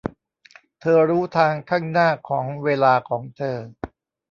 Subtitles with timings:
[0.81, 3.57] เธอรู้ทางข้างหน้าของเวลาของเธอ